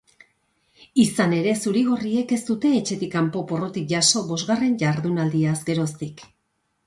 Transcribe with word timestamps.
Izan 1.01 1.35
ere, 1.39 1.51
zuri-gorriek 1.65 2.33
ez 2.37 2.39
dute 2.47 2.71
etxetik 2.79 3.13
kanpo 3.17 3.43
porrotik 3.51 3.87
jaso 3.93 4.25
bosgarren 4.31 4.75
jardunaldiaz 4.85 5.57
geroztik. 5.69 6.25